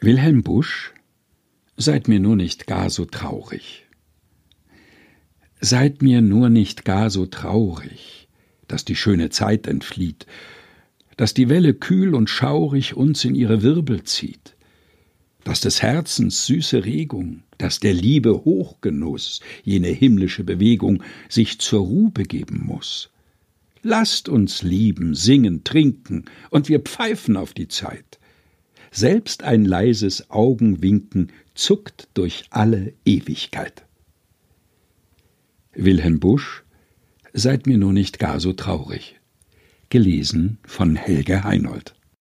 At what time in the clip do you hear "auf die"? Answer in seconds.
27.36-27.66